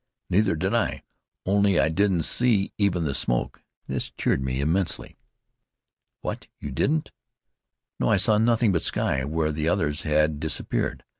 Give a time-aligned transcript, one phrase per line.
[0.31, 1.03] "Neither did I,
[1.45, 5.15] only I didn't see even the smoke." This cheered me immensely.
[6.21, 6.47] "What!
[6.59, 7.11] you didn't"
[7.99, 8.09] "No.
[8.09, 11.03] I saw nothing but sky where the others had disappeared.